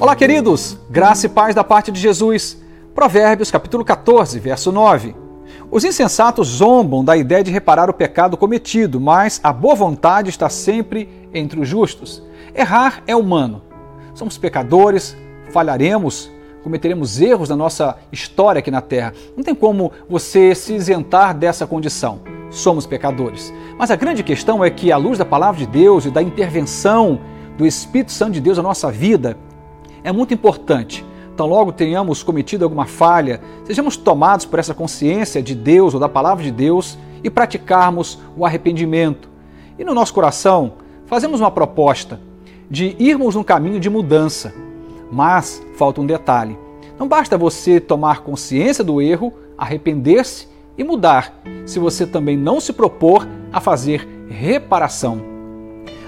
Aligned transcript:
Olá, 0.00 0.16
queridos! 0.16 0.78
Graça 0.88 1.26
e 1.26 1.28
paz 1.28 1.54
da 1.54 1.62
parte 1.62 1.92
de 1.92 2.00
Jesus. 2.00 2.56
Provérbios, 2.94 3.50
capítulo 3.50 3.84
14, 3.84 4.38
verso 4.38 4.72
9. 4.72 5.14
Os 5.70 5.84
insensatos 5.84 6.48
zombam 6.48 7.04
da 7.04 7.16
ideia 7.18 7.44
de 7.44 7.50
reparar 7.50 7.90
o 7.90 7.92
pecado 7.92 8.36
cometido, 8.36 8.98
mas 8.98 9.38
a 9.42 9.52
boa 9.52 9.74
vontade 9.74 10.30
está 10.30 10.48
sempre 10.48 11.28
entre 11.34 11.60
os 11.60 11.68
justos. 11.68 12.22
Errar 12.54 13.02
é 13.06 13.14
humano. 13.14 13.62
Somos 14.14 14.38
pecadores, 14.38 15.14
falharemos, 15.50 16.30
cometeremos 16.62 17.20
erros 17.20 17.50
na 17.50 17.56
nossa 17.56 17.98
história 18.10 18.60
aqui 18.60 18.70
na 18.70 18.80
Terra. 18.80 19.12
Não 19.36 19.44
tem 19.44 19.54
como 19.54 19.92
você 20.08 20.54
se 20.54 20.72
isentar 20.74 21.36
dessa 21.36 21.66
condição. 21.66 22.20
Somos 22.50 22.86
pecadores. 22.86 23.52
Mas 23.78 23.90
a 23.90 23.96
grande 23.96 24.22
questão 24.22 24.64
é 24.64 24.70
que, 24.70 24.90
à 24.90 24.96
luz 24.96 25.18
da 25.18 25.26
palavra 25.26 25.58
de 25.58 25.66
Deus 25.66 26.06
e 26.06 26.10
da 26.10 26.22
intervenção 26.22 27.20
do 27.60 27.66
Espírito 27.66 28.10
Santo 28.10 28.32
de 28.32 28.40
Deus 28.40 28.56
na 28.56 28.62
nossa 28.62 28.90
vida, 28.90 29.36
é 30.02 30.10
muito 30.10 30.32
importante. 30.32 31.04
Então, 31.34 31.46
logo 31.46 31.72
tenhamos 31.72 32.22
cometido 32.22 32.64
alguma 32.64 32.86
falha, 32.86 33.38
sejamos 33.64 33.98
tomados 33.98 34.46
por 34.46 34.58
essa 34.58 34.72
consciência 34.72 35.42
de 35.42 35.54
Deus 35.54 35.92
ou 35.92 36.00
da 36.00 36.08
palavra 36.08 36.42
de 36.42 36.50
Deus 36.50 36.96
e 37.22 37.28
praticarmos 37.28 38.18
o 38.34 38.46
arrependimento. 38.46 39.28
E 39.78 39.84
no 39.84 39.92
nosso 39.92 40.14
coração, 40.14 40.72
fazemos 41.04 41.38
uma 41.38 41.50
proposta 41.50 42.18
de 42.70 42.96
irmos 42.98 43.34
num 43.34 43.42
caminho 43.42 43.78
de 43.78 43.90
mudança. 43.90 44.54
Mas 45.12 45.62
falta 45.76 46.00
um 46.00 46.06
detalhe: 46.06 46.58
não 46.98 47.06
basta 47.06 47.36
você 47.36 47.78
tomar 47.78 48.22
consciência 48.22 48.82
do 48.82 49.02
erro, 49.02 49.34
arrepender-se 49.58 50.48
e 50.78 50.84
mudar, 50.84 51.42
se 51.66 51.78
você 51.78 52.06
também 52.06 52.38
não 52.38 52.58
se 52.58 52.72
propor 52.72 53.28
a 53.52 53.60
fazer 53.60 54.08
reparação. 54.30 55.39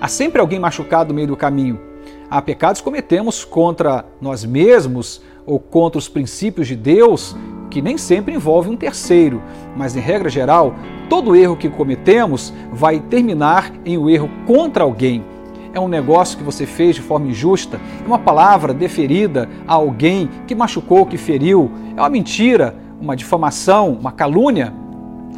Há 0.00 0.08
sempre 0.08 0.40
alguém 0.40 0.58
machucado 0.58 1.08
no 1.08 1.14
meio 1.14 1.28
do 1.28 1.36
caminho 1.36 1.88
há 2.30 2.42
pecados 2.42 2.80
que 2.80 2.84
cometemos 2.84 3.44
contra 3.44 4.04
nós 4.20 4.44
mesmos 4.44 5.22
ou 5.46 5.58
contra 5.58 5.98
os 5.98 6.08
princípios 6.08 6.68
de 6.68 6.76
Deus, 6.76 7.34
que 7.70 7.80
nem 7.80 7.96
sempre 7.96 8.34
envolve 8.34 8.68
um 8.68 8.76
terceiro, 8.76 9.42
mas 9.76 9.96
em 9.96 10.00
regra 10.00 10.28
geral, 10.28 10.74
todo 11.08 11.34
erro 11.34 11.56
que 11.56 11.68
cometemos 11.68 12.52
vai 12.72 13.00
terminar 13.00 13.72
em 13.84 13.96
um 13.96 14.10
erro 14.10 14.28
contra 14.46 14.84
alguém. 14.84 15.24
É 15.72 15.80
um 15.80 15.88
negócio 15.88 16.36
que 16.36 16.44
você 16.44 16.66
fez 16.66 16.96
de 16.96 17.02
forma 17.02 17.28
injusta, 17.28 17.80
é 18.02 18.06
uma 18.06 18.18
palavra 18.18 18.74
deferida 18.74 19.48
a 19.66 19.74
alguém 19.74 20.28
que 20.46 20.54
machucou, 20.54 21.06
que 21.06 21.16
feriu, 21.16 21.70
é 21.96 22.00
uma 22.00 22.08
mentira, 22.08 22.74
uma 23.00 23.16
difamação, 23.16 23.92
uma 23.92 24.12
calúnia. 24.12 24.72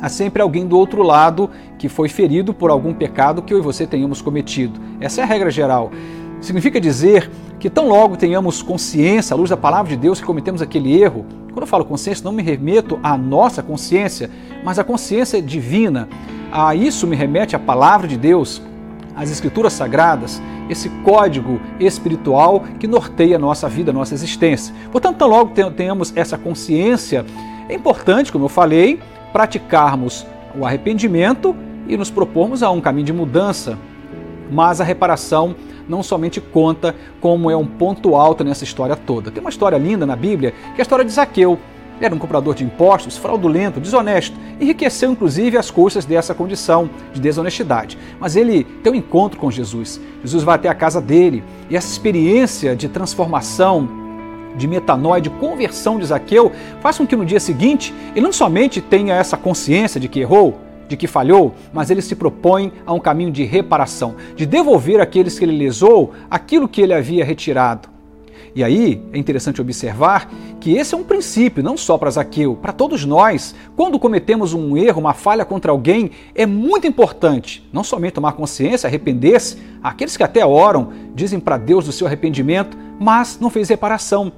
Há 0.01 0.09
sempre 0.09 0.41
alguém 0.41 0.67
do 0.67 0.79
outro 0.79 1.03
lado 1.03 1.51
que 1.79 1.89
foi 1.89 2.09
ferido 2.09 2.55
por 2.55 2.71
algum 2.71 2.95
pecado 2.95 3.43
que 3.43 3.53
eu 3.53 3.59
e 3.59 3.63
você 3.63 3.87
tenhamos 3.87 4.23
cometido. 4.23 4.81
Essa 5.01 5.21
é 5.21 5.25
a 5.25 5.27
regra 5.27 5.51
geral. 5.51 5.91
Significa 6.41 6.81
dizer 6.81 7.31
que 7.59 7.69
tão 7.69 7.89
logo 7.89 8.17
tenhamos 8.17 8.63
consciência, 8.63 9.35
à 9.35 9.37
luz 9.37 9.51
da 9.51 9.57
palavra 9.57 9.91
de 9.91 9.97
Deus, 9.97 10.19
que 10.19 10.27
cometemos 10.27 10.63
aquele 10.63 10.99
erro. 10.99 11.27
Quando 11.53 11.63
eu 11.63 11.67
falo 11.67 11.85
consciência, 11.85 12.25
não 12.25 12.33
me 12.33 12.43
remeto 12.43 12.99
à 13.03 13.19
nossa 13.19 13.63
consciência, 13.63 14.31
mas 14.65 14.79
à 14.79 14.85
consciência 14.85 15.43
divina. 15.43 16.09
A 16.51 16.75
isso 16.75 17.07
me 17.07 17.15
remete 17.15 17.55
a 17.55 17.59
palavra 17.59 18.09
de 18.09 18.17
Deus, 18.17 18.63
as 19.15 19.31
escrituras 19.31 19.75
sagradas, 19.75 20.41
esse 20.71 20.89
código 21.05 21.61
espiritual 21.79 22.65
que 22.79 22.87
norteia 22.87 23.37
a 23.37 23.39
nossa 23.39 23.69
vida, 23.69 23.91
a 23.91 23.95
nossa 23.95 24.15
existência. 24.15 24.75
Portanto, 24.91 25.19
tão 25.19 25.29
logo 25.29 25.53
tenhamos 25.77 26.13
essa 26.17 26.39
consciência, 26.39 27.27
é 27.69 27.75
importante, 27.75 28.33
como 28.33 28.47
eu 28.47 28.49
falei, 28.49 28.99
praticarmos 29.33 30.27
o 30.59 30.65
arrependimento 30.65 31.55
e 31.87 31.97
nos 31.97 32.11
propormos 32.11 32.63
a 32.63 32.71
um 32.71 32.81
caminho 32.81 33.07
de 33.07 33.13
mudança, 33.13 33.79
mas 34.51 34.81
a 34.81 34.85
reparação 34.85 35.55
não 35.89 36.03
somente 36.03 36.41
conta 36.41 36.95
como 37.21 37.51
é 37.51 37.57
um 37.57 37.67
ponto 37.67 38.15
alto 38.15 38.45
nessa 38.45 38.65
história 38.65 38.95
toda. 38.95 39.31
Tem 39.31 39.41
uma 39.41 39.51
história 39.51 39.77
linda 39.77 40.07
na 40.07 40.15
Bíblia, 40.15 40.53
que 40.53 40.79
é 40.79 40.79
a 40.79 40.83
história 40.83 41.05
de 41.05 41.11
Zaqueu. 41.11 41.59
Ele 41.97 42.07
era 42.07 42.15
um 42.15 42.19
comprador 42.19 42.55
de 42.55 42.65
impostos, 42.65 43.19
fraudulento, 43.19 43.79
desonesto, 43.79 44.35
enriqueceu 44.59 45.11
inclusive 45.11 45.59
as 45.59 45.71
custas 45.71 46.07
dessa 46.07 46.33
condição 46.33 46.89
de 47.13 47.21
desonestidade. 47.21 47.99
Mas 48.19 48.37
ele 48.37 48.65
tem 48.65 48.93
um 48.93 48.97
encontro 48.97 49.39
com 49.39 49.51
Jesus. 49.51 50.01
Jesus 50.23 50.43
vai 50.43 50.55
até 50.55 50.69
a 50.69 50.75
casa 50.75 50.99
dele 51.01 51.45
e 51.69 51.77
essa 51.77 51.89
experiência 51.89 52.75
de 52.75 52.89
transformação, 52.89 53.87
de 54.57 54.67
metanoia, 54.67 55.21
de 55.21 55.31
conversão 55.31 55.99
de 55.99 56.07
Zaqueu, 56.07 56.53
faz 56.81 56.99
com 56.99 57.07
que 57.07 57.17
no 57.17 57.25
dia 57.25 57.41
seguinte 57.41 57.95
ele 58.15 58.25
não 58.25 58.33
somente 58.33 58.81
tenha 58.81 59.15
essa 59.15 59.37
consciência 59.37 60.01
de 60.01 60.09
que 60.09 60.21
errou, 60.21 60.59
de 60.89 60.97
que 60.97 61.07
falhou, 61.07 61.55
mas 61.73 61.91
ele 61.91 62.03
se 62.03 62.17
propõe 62.17 62.73
a 62.85 62.93
um 62.93 62.99
caminho 62.99 63.31
de 63.31 63.45
reparação, 63.45 64.17
de 64.35 64.45
devolver 64.45 65.01
àqueles 65.01 65.39
que 65.39 65.45
ele 65.45 65.57
lesou 65.57 66.13
aquilo 66.29 66.69
que 66.69 66.81
ele 66.81 66.93
havia 66.93 67.25
retirado. 67.25 67.89
E 68.55 68.65
aí 68.65 69.01
é 69.13 69.19
interessante 69.19 69.61
observar 69.61 70.29
que 70.59 70.73
esse 70.77 70.95
é 70.95 70.99
um 70.99 71.05
princípio 71.05 71.63
não 71.63 71.77
só 71.77 71.97
para 71.97 72.11
Zaqueu, 72.11 72.57
para 72.57 72.73
todos 72.73 73.05
nós. 73.05 73.55
Quando 73.77 73.99
cometemos 73.99 74.53
um 74.53 74.77
erro, 74.77 75.01
uma 75.01 75.15
falha 75.15 75.45
contra 75.45 75.71
alguém, 75.71 76.11
é 76.35 76.45
muito 76.47 76.87
importante 76.87 77.69
não 77.73 77.85
somente 77.85 78.15
tomar 78.15 78.33
consciência, 78.33 78.89
arrepender-se, 78.89 79.57
aqueles 79.81 80.17
que 80.17 80.25
até 80.25 80.45
oram, 80.45 80.91
dizem 81.15 81.39
para 81.39 81.57
Deus 81.57 81.87
do 81.87 81.93
seu 81.93 82.09
arrependimento, 82.09 82.77
mas 82.99 83.39
não 83.41 83.51
fez 83.51 83.69
reparação. 83.69 84.33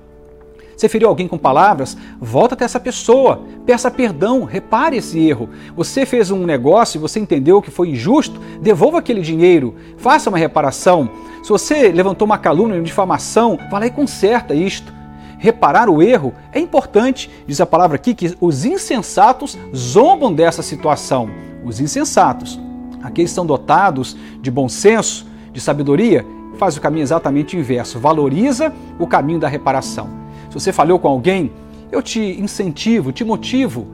Você 0.82 0.88
feriu 0.88 1.08
alguém 1.08 1.28
com 1.28 1.38
palavras? 1.38 1.96
Volta 2.20 2.56
até 2.56 2.64
essa 2.64 2.80
pessoa, 2.80 3.42
peça 3.64 3.88
perdão, 3.88 4.42
repare 4.42 4.96
esse 4.96 5.16
erro. 5.16 5.48
Você 5.76 6.04
fez 6.04 6.32
um 6.32 6.44
negócio 6.44 6.98
e 6.98 7.00
você 7.00 7.20
entendeu 7.20 7.62
que 7.62 7.70
foi 7.70 7.90
injusto? 7.90 8.40
Devolva 8.60 8.98
aquele 8.98 9.20
dinheiro, 9.20 9.76
faça 9.96 10.28
uma 10.28 10.36
reparação. 10.36 11.08
Se 11.40 11.50
você 11.50 11.92
levantou 11.92 12.26
uma 12.26 12.36
calúnia, 12.36 12.74
uma 12.74 12.82
difamação, 12.82 13.56
vá 13.70 13.78
lá 13.78 13.86
e 13.86 13.92
conserta 13.92 14.56
isto. 14.56 14.92
Reparar 15.38 15.88
o 15.88 16.02
erro 16.02 16.34
é 16.52 16.58
importante, 16.58 17.30
diz 17.46 17.60
a 17.60 17.66
palavra 17.66 17.94
aqui, 17.94 18.12
que 18.12 18.36
os 18.40 18.64
insensatos 18.64 19.56
zombam 19.72 20.34
dessa 20.34 20.64
situação. 20.64 21.30
Os 21.64 21.78
insensatos, 21.78 22.58
aqueles 23.00 23.30
que 23.30 23.36
são 23.36 23.46
dotados 23.46 24.16
de 24.40 24.50
bom 24.50 24.68
senso, 24.68 25.28
de 25.52 25.60
sabedoria, 25.60 26.26
faz 26.58 26.76
o 26.76 26.80
caminho 26.80 27.04
exatamente 27.04 27.56
inverso, 27.56 28.00
valoriza 28.00 28.72
o 28.98 29.06
caminho 29.06 29.38
da 29.38 29.46
reparação 29.46 30.21
se 30.52 30.60
você 30.60 30.72
falhou 30.72 30.98
com 30.98 31.08
alguém, 31.08 31.50
eu 31.90 32.02
te 32.02 32.20
incentivo, 32.20 33.10
te 33.10 33.24
motivo 33.24 33.86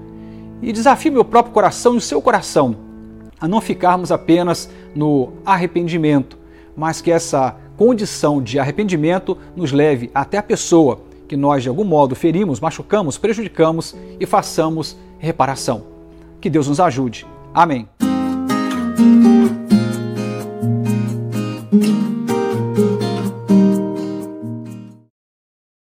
e 0.60 0.72
desafio 0.72 1.12
meu 1.12 1.24
próprio 1.24 1.54
coração 1.54 1.94
e 1.94 1.98
o 1.98 2.00
seu 2.00 2.20
coração 2.20 2.88
a 3.40 3.46
não 3.46 3.60
ficarmos 3.60 4.10
apenas 4.10 4.68
no 4.94 5.34
arrependimento, 5.46 6.36
mas 6.76 7.00
que 7.00 7.12
essa 7.12 7.56
condição 7.76 8.42
de 8.42 8.58
arrependimento 8.58 9.38
nos 9.54 9.70
leve 9.70 10.10
até 10.12 10.38
a 10.38 10.42
pessoa 10.42 11.00
que 11.28 11.36
nós 11.36 11.62
de 11.62 11.68
algum 11.68 11.84
modo 11.84 12.16
ferimos, 12.16 12.58
machucamos, 12.58 13.16
prejudicamos 13.16 13.94
e 14.18 14.26
façamos 14.26 14.96
reparação. 15.18 15.84
Que 16.40 16.50
Deus 16.50 16.66
nos 16.66 16.80
ajude. 16.80 17.24
Amém. 17.54 17.88